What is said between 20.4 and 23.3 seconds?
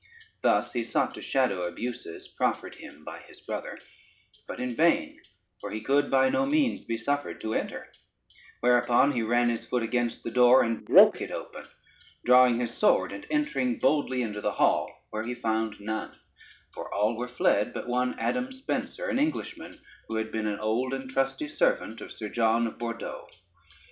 an old and trusty servant to Sir John of Bordeaux.